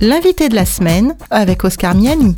L'invité 0.00 0.48
de 0.48 0.54
la 0.54 0.64
semaine 0.64 1.16
avec 1.28 1.64
Oscar 1.64 1.92
Miani. 1.96 2.36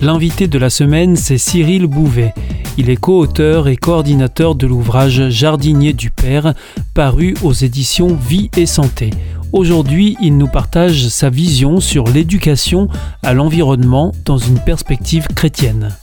L'invité 0.00 0.48
de 0.48 0.58
la 0.58 0.68
semaine, 0.68 1.14
c'est 1.14 1.38
Cyril 1.38 1.86
Bouvet. 1.86 2.34
Il 2.76 2.90
est 2.90 2.96
co-auteur 2.96 3.68
et 3.68 3.76
coordinateur 3.76 4.56
de 4.56 4.66
l'ouvrage 4.66 5.28
Jardinier 5.28 5.92
du 5.92 6.10
Père, 6.10 6.54
paru 6.92 7.36
aux 7.44 7.52
éditions 7.52 8.16
Vie 8.16 8.50
et 8.56 8.66
Santé. 8.66 9.10
Aujourd'hui, 9.52 10.16
il 10.20 10.36
nous 10.36 10.48
partage 10.48 11.06
sa 11.06 11.30
vision 11.30 11.78
sur 11.78 12.08
l'éducation 12.08 12.88
à 13.22 13.32
l'environnement 13.32 14.12
dans 14.24 14.38
une 14.38 14.58
perspective 14.58 15.28
chrétienne. 15.36 15.94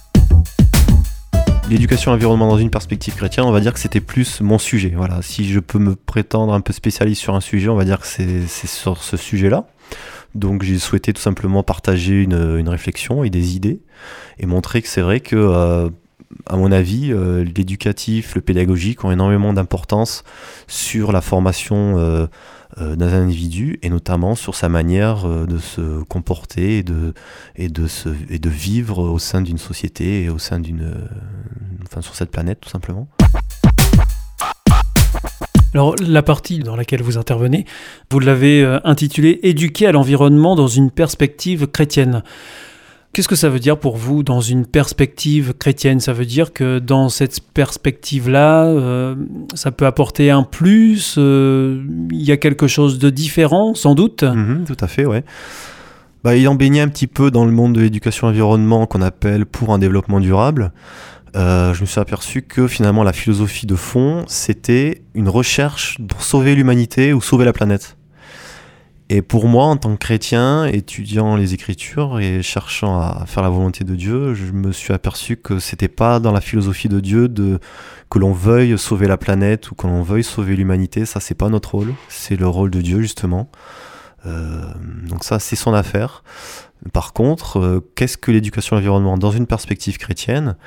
L'éducation 1.69 2.11
à 2.11 2.13
l'environnement 2.15 2.47
dans 2.47 2.57
une 2.57 2.69
perspective 2.69 3.15
chrétienne, 3.15 3.45
on 3.45 3.51
va 3.51 3.59
dire 3.59 3.73
que 3.73 3.79
c'était 3.79 4.01
plus 4.01 4.39
mon 4.39 4.59
sujet. 4.59 4.93
Voilà, 4.95 5.21
si 5.21 5.49
je 5.49 5.59
peux 5.59 5.79
me 5.79 5.95
prétendre 5.95 6.53
un 6.53 6.61
peu 6.61 6.71
spécialiste 6.71 7.21
sur 7.21 7.35
un 7.35 7.41
sujet, 7.41 7.67
on 7.67 7.75
va 7.75 7.83
dire 7.83 7.99
que 7.99 8.07
c'est 8.07 8.67
sur 8.67 9.03
ce 9.03 9.17
sujet-là. 9.17 9.65
Donc 10.35 10.63
j'ai 10.63 10.79
souhaité 10.79 11.13
tout 11.13 11.21
simplement 11.21 11.63
partager 11.63 12.21
une, 12.21 12.69
réflexion 12.69 13.23
et 13.23 13.29
des 13.29 13.55
idées 13.55 13.81
et 14.39 14.45
montrer 14.45 14.81
que 14.81 14.87
c'est 14.87 15.01
vrai 15.01 15.19
que, 15.19 15.35
euh, 15.35 15.89
à 16.47 16.55
mon 16.55 16.71
avis, 16.71 17.11
euh, 17.11 17.43
l'éducatif, 17.43 18.33
le 18.33 18.41
pédagogique 18.41 19.03
ont 19.03 19.11
énormément 19.11 19.53
d'importance 19.53 20.23
sur 20.67 21.11
la 21.11 21.21
formation 21.21 21.99
euh, 21.99 22.27
d'un 22.79 23.13
individu 23.13 23.77
et 23.83 23.89
notamment 23.89 24.33
sur 24.33 24.55
sa 24.55 24.67
manière 24.67 25.27
de 25.27 25.59
se 25.59 26.01
comporter 26.05 26.79
et 26.79 26.83
de, 26.83 27.13
et 27.55 27.69
de, 27.69 27.85
et 28.29 28.39
de 28.39 28.49
vivre 28.49 28.97
au 28.97 29.19
sein 29.19 29.41
d'une 29.41 29.59
société 29.59 30.23
et 30.23 30.29
au 30.29 30.39
sein 30.39 30.59
d'une, 30.59 30.91
enfin 31.83 32.01
sur 32.01 32.15
cette 32.15 32.31
planète 32.31 32.61
tout 32.61 32.69
simplement. 32.69 33.07
Alors 35.73 35.95
la 36.05 36.21
partie 36.21 36.59
dans 36.59 36.75
laquelle 36.75 37.01
vous 37.01 37.17
intervenez, 37.17 37.65
vous 38.11 38.19
l'avez 38.19 38.63
euh, 38.63 38.79
intitulée 38.83 39.39
Éduquer 39.43 39.87
à 39.87 39.91
l'environnement 39.91 40.55
dans 40.55 40.67
une 40.67 40.91
perspective 40.91 41.67
chrétienne. 41.67 42.23
Qu'est-ce 43.11 43.27
que 43.27 43.35
ça 43.35 43.49
veut 43.49 43.59
dire 43.59 43.77
pour 43.77 43.95
vous 43.95 44.23
dans 44.23 44.41
une 44.41 44.65
perspective 44.65 45.53
chrétienne? 45.53 45.99
Ça 45.99 46.13
veut 46.13 46.25
dire 46.25 46.51
que 46.51 46.79
dans 46.79 47.09
cette 47.09 47.41
perspective-là, 47.53 48.65
euh, 48.65 49.15
ça 49.53 49.71
peut 49.71 49.85
apporter 49.85 50.31
un 50.31 50.43
plus 50.43 51.15
euh, 51.19 51.83
Il 52.11 52.23
y 52.23 52.31
a 52.31 52.37
quelque 52.37 52.67
chose 52.67 52.97
de 52.97 53.11
différent, 53.11 53.75
sans 53.75 53.93
doute? 53.93 54.23
Mhm, 54.23 54.65
Tout 54.65 54.77
à 54.79 54.87
fait, 54.87 55.05
ouais. 55.05 55.23
Bah, 56.23 56.35
ayant 56.35 56.55
baigné 56.55 56.81
un 56.81 56.87
petit 56.87 57.05
peu 57.07 57.29
dans 57.29 57.45
le 57.45 57.51
monde 57.51 57.73
de 57.73 57.81
l'éducation 57.81 58.27
environnement 58.27 58.87
qu'on 58.87 59.01
appelle 59.01 59.45
pour 59.45 59.73
un 59.73 59.77
développement 59.77 60.19
durable, 60.19 60.71
euh, 61.35 61.73
je 61.73 61.81
me 61.81 61.85
suis 61.85 61.99
aperçu 61.99 62.41
que 62.43 62.67
finalement 62.67 63.03
la 63.03 63.13
philosophie 63.13 63.65
de 63.65 63.75
fond, 63.75 64.23
c'était 64.27 65.01
une 65.15 65.29
recherche 65.29 65.97
pour 66.07 66.21
sauver 66.23 66.55
l'humanité 66.55 67.13
ou 67.13 67.21
sauver 67.21 67.45
la 67.45 67.53
planète. 67.53 67.97
Et 69.09 69.21
pour 69.21 69.47
moi, 69.47 69.65
en 69.65 69.77
tant 69.77 69.91
que 69.93 69.99
chrétien, 69.99 70.65
étudiant 70.65 71.35
les 71.35 71.53
Écritures 71.53 72.19
et 72.19 72.41
cherchant 72.41 72.99
à 72.99 73.25
faire 73.27 73.43
la 73.43 73.49
volonté 73.49 73.83
de 73.83 73.95
Dieu, 73.95 74.33
je 74.33 74.51
me 74.51 74.71
suis 74.71 74.93
aperçu 74.93 75.37
que 75.37 75.59
c'était 75.59 75.87
pas 75.87 76.19
dans 76.19 76.31
la 76.31 76.41
philosophie 76.41 76.89
de 76.89 76.99
Dieu 76.99 77.27
de 77.27 77.59
que 78.09 78.17
l'on 78.17 78.31
veuille 78.31 78.77
sauver 78.77 79.07
la 79.07 79.17
planète 79.17 79.71
ou 79.71 79.75
que 79.75 79.87
l'on 79.87 80.03
veuille 80.03 80.23
sauver 80.23 80.55
l'humanité. 80.55 81.05
Ça, 81.05 81.19
c'est 81.19 81.35
pas 81.35 81.49
notre 81.49 81.75
rôle. 81.75 81.93
C'est 82.09 82.35
le 82.39 82.47
rôle 82.47 82.71
de 82.71 82.81
Dieu 82.81 83.01
justement. 83.01 83.49
Euh, 84.25 84.61
donc 85.07 85.23
ça, 85.23 85.39
c'est 85.39 85.55
son 85.55 85.73
affaire. 85.73 86.23
Par 86.91 87.13
contre, 87.13 87.59
euh, 87.59 87.91
qu'est-ce 87.95 88.17
que 88.17 88.31
l'éducation 88.31 88.75
environnement 88.75 89.17
dans 89.17 89.31
une 89.31 89.47
perspective 89.47 89.97
chrétienne 89.97 90.57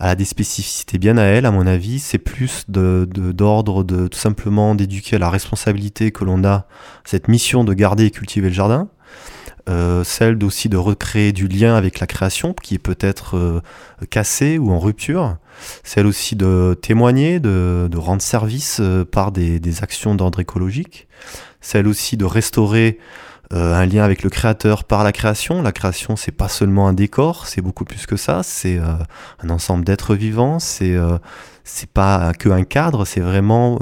a 0.00 0.14
des 0.14 0.24
spécificités 0.24 0.98
bien 0.98 1.18
à 1.18 1.24
elle, 1.24 1.44
à 1.44 1.50
mon 1.50 1.66
avis. 1.66 1.98
C'est 1.98 2.18
plus 2.18 2.64
d'ordre 2.68 3.84
de, 3.84 4.08
tout 4.08 4.18
simplement 4.18 4.74
d'éduquer 4.74 5.16
à 5.16 5.18
la 5.18 5.30
responsabilité 5.30 6.12
que 6.12 6.24
l'on 6.24 6.44
a, 6.44 6.66
cette 7.04 7.28
mission 7.28 7.64
de 7.64 7.74
garder 7.74 8.06
et 8.06 8.10
cultiver 8.10 8.48
le 8.48 8.54
jardin. 8.54 8.88
Euh, 9.68 10.04
celle 10.04 10.42
aussi 10.44 10.68
de 10.68 10.76
recréer 10.76 11.32
du 11.32 11.48
lien 11.48 11.74
avec 11.74 11.98
la 11.98 12.06
création 12.06 12.54
qui 12.54 12.74
est 12.74 12.78
peut-être 12.78 13.60
cassée 14.10 14.58
ou 14.58 14.70
en 14.70 14.78
rupture. 14.78 15.36
Celle 15.82 16.06
aussi 16.06 16.36
de 16.36 16.78
témoigner, 16.80 17.40
de, 17.40 17.96
rendre 17.96 18.22
service 18.22 18.80
par 19.10 19.30
des 19.32 19.82
actions 19.82 20.14
d'ordre 20.14 20.40
écologique. 20.40 21.06
Celle 21.66 21.88
aussi 21.88 22.16
de 22.16 22.24
restaurer 22.24 22.96
euh, 23.52 23.74
un 23.74 23.86
lien 23.86 24.04
avec 24.04 24.22
le 24.22 24.30
créateur 24.30 24.84
par 24.84 25.02
la 25.02 25.10
création. 25.10 25.62
La 25.62 25.72
création, 25.72 26.14
c'est 26.14 26.30
pas 26.30 26.48
seulement 26.48 26.86
un 26.86 26.92
décor, 26.92 27.48
c'est 27.48 27.60
beaucoup 27.60 27.84
plus 27.84 28.06
que 28.06 28.16
ça. 28.16 28.44
C'est 28.44 28.78
euh, 28.78 28.94
un 29.42 29.50
ensemble 29.50 29.84
d'êtres 29.84 30.14
vivants. 30.14 30.60
C'est 30.60 30.94
euh, 30.94 31.18
c'est 31.64 31.90
pas 31.90 32.32
que 32.34 32.50
un 32.50 32.62
cadre. 32.62 33.04
C'est 33.04 33.20
vraiment, 33.20 33.80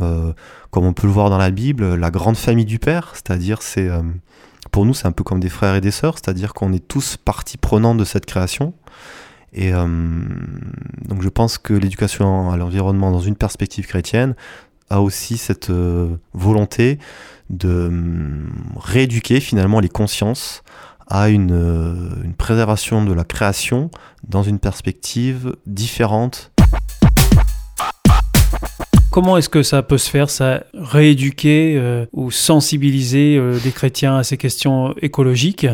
comme 0.70 0.86
on 0.86 0.94
peut 0.94 1.06
le 1.06 1.12
voir 1.12 1.28
dans 1.28 1.36
la 1.36 1.50
Bible, 1.50 1.96
la 1.96 2.10
grande 2.10 2.38
famille 2.38 2.64
du 2.64 2.78
Père. 2.78 3.10
C'est-à-dire, 3.12 3.60
c'est 3.60 3.90
pour 4.72 4.86
nous, 4.86 4.94
c'est 4.94 5.06
un 5.06 5.12
peu 5.12 5.22
comme 5.22 5.40
des 5.40 5.50
frères 5.50 5.74
et 5.74 5.82
des 5.82 5.90
sœurs. 5.90 6.14
C'est-à-dire 6.14 6.54
qu'on 6.54 6.72
est 6.72 6.88
tous 6.88 7.18
partie 7.18 7.58
prenante 7.58 7.98
de 7.98 8.06
cette 8.06 8.24
création. 8.24 8.72
Et 9.52 9.72
donc, 9.72 11.20
je 11.20 11.28
pense 11.28 11.58
que 11.58 11.74
l'éducation 11.74 12.50
à 12.50 12.56
l'environnement 12.56 13.10
dans 13.10 13.20
une 13.20 13.36
perspective 13.36 13.86
chrétienne 13.86 14.34
a 14.90 15.00
aussi 15.00 15.38
cette 15.38 15.72
volonté 16.32 16.98
de 17.50 17.86
hum, 17.88 18.52
rééduquer 18.76 19.40
finalement 19.40 19.80
les 19.80 19.88
consciences 19.88 20.62
à 21.06 21.28
une, 21.28 21.52
euh, 21.52 22.22
une, 22.24 22.34
préservation 22.34 23.04
de 23.04 23.12
la 23.12 23.24
création 23.24 23.90
dans 24.26 24.42
une 24.42 24.58
perspective 24.58 25.54
différente. 25.66 26.50
Comment 29.10 29.36
est-ce 29.36 29.48
que 29.48 29.62
ça 29.62 29.82
peut 29.82 29.98
se 29.98 30.10
faire, 30.10 30.28
ça 30.28 30.64
rééduquer 30.74 31.76
euh, 31.76 32.06
ou 32.12 32.30
sensibiliser 32.30 33.36
euh, 33.36 33.58
des 33.60 33.70
chrétiens 33.70 34.16
à 34.16 34.24
ces 34.24 34.36
questions 34.36 34.94
écologiques? 35.02 35.66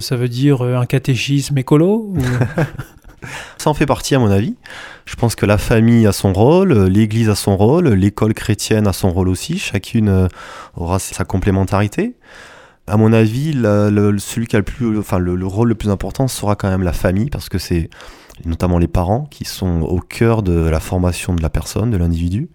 Ça 0.00 0.16
veut 0.16 0.28
dire 0.28 0.62
un 0.62 0.86
catéchisme 0.86 1.58
écolo 1.58 2.14
Ça 3.58 3.70
en 3.70 3.74
fait 3.74 3.86
partie 3.86 4.14
à 4.14 4.18
mon 4.18 4.30
avis. 4.30 4.56
Je 5.04 5.16
pense 5.16 5.34
que 5.34 5.46
la 5.46 5.58
famille 5.58 6.06
a 6.06 6.12
son 6.12 6.32
rôle, 6.32 6.86
l'Église 6.86 7.28
a 7.28 7.34
son 7.34 7.56
rôle, 7.56 7.88
l'école 7.88 8.34
chrétienne 8.34 8.86
a 8.86 8.92
son 8.92 9.10
rôle 9.10 9.28
aussi. 9.28 9.58
Chacune 9.58 10.08
euh, 10.08 10.28
aura 10.76 10.98
sa 10.98 11.24
complémentarité. 11.24 12.14
À 12.86 12.96
mon 12.96 13.12
avis, 13.12 13.52
celui 13.52 14.46
qui 14.46 14.56
a 14.56 14.58
le 14.58 14.64
plus, 14.64 14.98
enfin 14.98 15.18
le, 15.18 15.46
rôle 15.46 15.68
le 15.68 15.74
plus 15.74 15.88
important 15.88 16.26
sera 16.26 16.56
quand 16.56 16.68
même 16.68 16.82
la 16.82 16.92
famille, 16.92 17.30
parce 17.30 17.48
que 17.48 17.58
c'est 17.58 17.88
notamment 18.44 18.78
les 18.78 18.88
parents 18.88 19.26
qui 19.30 19.44
sont 19.44 19.82
au 19.82 20.00
cœur 20.00 20.42
de 20.42 20.68
la 20.68 20.80
formation 20.80 21.34
de 21.34 21.42
la 21.42 21.50
personne, 21.50 21.90
de 21.90 21.96
l'individu. 21.96 22.48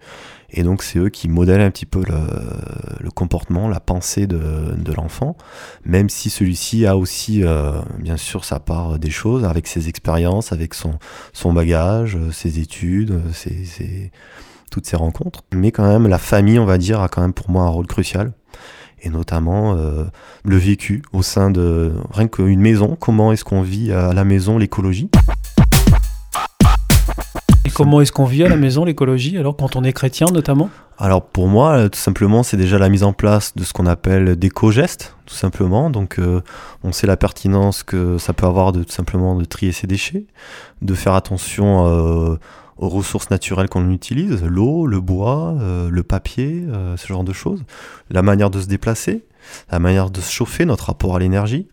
Et 0.50 0.62
donc 0.62 0.82
c'est 0.82 0.98
eux 0.98 1.10
qui 1.10 1.28
modèlent 1.28 1.60
un 1.60 1.70
petit 1.70 1.86
peu 1.86 2.02
le, 2.08 3.10
comportement, 3.10 3.68
la 3.68 3.80
pensée 3.80 4.26
de, 4.26 4.92
l'enfant, 4.96 5.36
même 5.84 6.08
si 6.08 6.30
celui-ci 6.30 6.86
a 6.86 6.96
aussi 6.96 7.44
euh, 7.44 7.80
bien 7.98 8.16
sûr 8.16 8.44
sa 8.44 8.58
part 8.58 8.98
des 8.98 9.10
choses, 9.10 9.44
avec 9.44 9.66
ses 9.66 9.88
expériences, 9.88 10.52
avec 10.52 10.74
son, 10.74 10.98
son 11.32 11.52
bagage, 11.52 12.18
ses 12.32 12.58
études, 12.60 13.20
ses, 13.32 14.10
toutes 14.70 14.86
ses 14.86 14.96
rencontres. 14.96 15.42
Mais 15.52 15.70
quand 15.70 15.86
même 15.86 16.08
la 16.08 16.18
famille, 16.18 16.58
on 16.58 16.64
va 16.64 16.78
dire, 16.78 17.00
a 17.00 17.08
quand 17.08 17.20
même 17.20 17.34
pour 17.34 17.50
moi 17.50 17.64
un 17.64 17.68
rôle 17.68 17.86
crucial. 17.86 18.32
Et 19.00 19.10
notamment 19.10 19.76
euh, 19.76 20.04
le 20.44 20.56
vécu 20.56 21.02
au 21.12 21.22
sein 21.22 21.50
de 21.50 21.92
rien 22.10 22.26
qu'une 22.26 22.60
maison, 22.60 22.96
comment 22.98 23.32
est-ce 23.32 23.44
qu'on 23.44 23.62
vit 23.62 23.92
à 23.92 24.12
la 24.12 24.24
maison 24.24 24.58
l'écologie? 24.58 25.08
Comment 27.78 28.00
est-ce 28.00 28.10
qu'on 28.10 28.24
vit 28.24 28.42
à 28.42 28.48
la 28.48 28.56
maison 28.56 28.84
l'écologie, 28.84 29.38
alors 29.38 29.56
quand 29.56 29.76
on 29.76 29.84
est 29.84 29.92
chrétien 29.92 30.26
notamment 30.32 30.68
Alors 30.98 31.24
pour 31.24 31.46
moi, 31.46 31.74
euh, 31.74 31.88
tout 31.88 31.98
simplement, 32.00 32.42
c'est 32.42 32.56
déjà 32.56 32.76
la 32.76 32.88
mise 32.88 33.04
en 33.04 33.12
place 33.12 33.54
de 33.54 33.62
ce 33.62 33.72
qu'on 33.72 33.86
appelle 33.86 34.34
d'éco-gestes, 34.34 35.14
tout 35.26 35.36
simplement. 35.36 35.88
Donc 35.88 36.18
euh, 36.18 36.40
on 36.82 36.90
sait 36.90 37.06
la 37.06 37.16
pertinence 37.16 37.84
que 37.84 38.18
ça 38.18 38.32
peut 38.32 38.46
avoir 38.46 38.72
de 38.72 38.82
tout 38.82 38.90
simplement 38.90 39.36
de 39.36 39.44
trier 39.44 39.70
ses 39.70 39.86
déchets, 39.86 40.24
de 40.82 40.92
faire 40.94 41.14
attention 41.14 41.86
euh, 41.86 42.36
aux 42.78 42.88
ressources 42.88 43.30
naturelles 43.30 43.68
qu'on 43.68 43.90
utilise, 43.90 44.42
l'eau, 44.42 44.84
le 44.84 45.00
bois, 45.00 45.54
le 45.90 46.02
papier, 46.02 46.64
ce 46.96 47.06
genre 47.08 47.24
de 47.24 47.32
choses, 47.32 47.64
la 48.08 48.22
manière 48.22 48.50
de 48.50 48.60
se 48.60 48.66
déplacer, 48.66 49.24
la 49.70 49.80
manière 49.80 50.10
de 50.10 50.20
se 50.20 50.30
chauffer, 50.30 50.64
notre 50.64 50.86
rapport 50.86 51.16
à 51.16 51.18
l'énergie. 51.18 51.66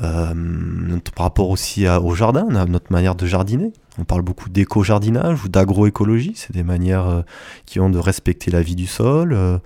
Notre 0.00 1.12
rapport 1.16 1.50
aussi 1.50 1.88
au 1.88 2.14
jardin, 2.14 2.46
notre 2.66 2.92
manière 2.92 3.14
de 3.14 3.26
jardiner. 3.26 3.72
On 3.98 4.04
parle 4.04 4.22
beaucoup 4.22 4.48
d'éco-jardinage 4.48 5.44
ou 5.44 5.48
d'agroécologie, 5.48 6.32
c'est 6.34 6.52
des 6.52 6.62
manières 6.62 7.06
euh, 7.06 7.22
qui 7.66 7.78
ont 7.78 7.90
de 7.90 7.98
respecter 7.98 8.50
la 8.50 8.62
vie 8.62 8.74
du 8.74 8.86
sol. 8.86 9.34
Euh, 9.34 9.58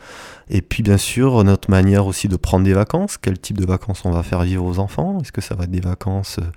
et 0.50 0.62
puis 0.62 0.82
bien 0.82 0.98
sûr, 0.98 1.44
notre 1.44 1.70
manière 1.70 2.06
aussi 2.06 2.26
de 2.26 2.34
prendre 2.34 2.64
des 2.64 2.72
vacances. 2.72 3.18
Quel 3.18 3.38
type 3.38 3.58
de 3.58 3.64
vacances 3.64 4.04
on 4.04 4.10
va 4.10 4.24
faire 4.24 4.42
vivre 4.42 4.64
aux 4.64 4.80
enfants? 4.80 5.18
Est-ce 5.20 5.30
que 5.30 5.40
ça 5.40 5.54
va 5.54 5.64
être 5.64 5.70
des 5.70 5.80
vacances 5.80 6.38
euh, 6.40 6.50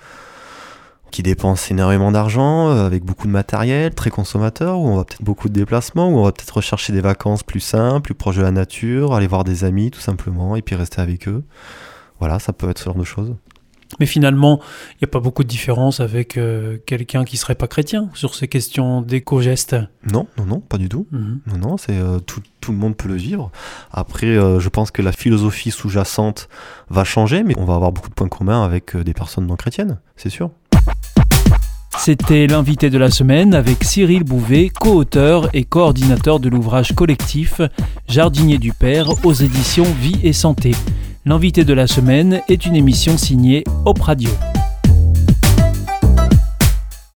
qui 1.12 1.22
dépensent 1.22 1.69
énormément 1.69 2.12
d'argent, 2.12 2.69
avec 2.69 3.04
beaucoup 3.04 3.25
de 3.25 3.31
matériel, 3.31 3.94
très 3.95 4.12
consommateur, 4.12 4.80
ou 4.80 4.89
on 4.89 4.98
va 4.98 5.04
peut-être 5.06 5.24
beaucoup 5.24 5.50
de 5.50 5.54
déplacements, 5.54 6.10
ou 6.10 6.19
on 6.19 6.24
va 6.24 6.31
peut-être 6.31 6.57
rechercher 6.57 6.94
des 6.94 7.01
vacances 7.01 7.42
plus 7.42 7.62
simples, 7.62 8.01
plus 8.01 8.13
proches 8.13 8.38
de 8.38 8.44
la 8.44 8.51
nature, 8.51 9.15
aller 9.15 9.25
voir 9.25 9.44
des 9.44 9.63
amis 9.63 9.89
tout 9.89 10.01
simplement, 10.01 10.56
et 10.56 10.62
puis 10.62 10.75
rester 10.75 11.01
avec 11.01 11.27
eux? 11.27 11.44
Voilà, 12.19 12.38
ça 12.38 12.54
peut 12.54 12.69
être 12.69 12.77
ce 12.77 12.86
genre 12.86 12.95
de 12.95 13.04
choses. 13.04 13.33
Mais 14.00 14.06
finalement, 14.06 14.59
il 14.94 14.97
n'y 15.01 15.06
a 15.06 15.12
pas 15.12 15.19
beaucoup 15.19 15.44
de 15.44 15.47
différence 15.47 16.00
avec 16.00 16.38
euh, 16.38 16.77
quelqu'un 16.86 17.25
qui 17.25 17.38
serait 17.38 17.56
pas 17.56 17.68
chrétien 17.68 18.09
sur 18.13 18.36
ces 18.36 18.47
questions 18.47 19.01
d'éco-gestes. 19.01 19.75
Non, 20.12 20.27
non, 20.38 20.45
non, 20.45 20.59
pas 20.59 20.77
du 20.77 20.88
tout. 20.88 21.07
Mhm. 21.12 21.41
Non, 21.47 21.57
non, 21.57 21.77
c'est 21.77 21.97
euh, 21.97 22.19
tout, 22.19 22.41
tout 22.62 22.71
le 22.71 22.77
monde 22.77 22.95
peut 22.95 23.07
le 23.07 23.15
vivre. 23.15 23.51
Après, 23.91 24.27
euh, 24.27 24.59
je 24.59 24.69
pense 24.69 24.91
que 24.91 25.01
la 25.01 25.12
philosophie 25.12 25.71
sous-jacente 25.71 26.50
va 26.89 27.03
changer, 27.03 27.44
mais 27.44 27.56
on 27.57 27.65
va 27.65 27.75
avoir 27.75 27.91
beaucoup 27.91 28.09
de 28.09 28.13
points 28.13 28.30
communs 28.30 28.63
avec 28.63 28.95
des 28.95 29.13
personnes 29.13 29.47
non 29.47 29.56
chrétiennes, 29.56 30.00
c'est 30.15 30.30
sûr. 30.30 30.51
C'était 31.97 32.47
l'invité 32.47 32.89
de 32.89 32.97
la 32.97 33.12
semaine 33.12 33.53
avec 33.53 33.83
Cyril 33.83 34.24
Bouvet, 34.24 34.69
co-auteur 34.69 35.50
et 35.53 35.65
coordinateur 35.65 36.39
de 36.39 36.47
l'ouvrage 36.47 36.94
collectif 36.95 37.59
Jardinier 38.07 38.57
du 38.57 38.71
Père 38.71 39.25
aux 39.25 39.33
éditions 39.33 39.83
Vie 40.00 40.19
et 40.24 40.31
Santé. 40.31 40.71
L'invité 41.29 41.63
de 41.63 41.73
la 41.73 41.85
semaine 41.85 42.41
est 42.49 42.65
une 42.65 42.75
émission 42.75 43.15
signée 43.15 43.63
Op 43.85 44.01
Radio. 44.01 44.31